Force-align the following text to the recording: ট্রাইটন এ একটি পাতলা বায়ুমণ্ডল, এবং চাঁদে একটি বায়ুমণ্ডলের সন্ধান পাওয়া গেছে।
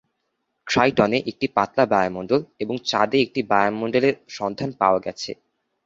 ট্রাইটন 0.67 1.11
এ 1.13 1.29
একটি 1.31 1.47
পাতলা 1.55 1.85
বায়ুমণ্ডল, 1.91 2.39
এবং 2.59 2.75
চাঁদে 2.89 3.17
একটি 3.25 3.41
বায়ুমণ্ডলের 3.51 4.15
সন্ধান 4.37 4.69
পাওয়া 4.81 4.99
গেছে। 5.05 5.31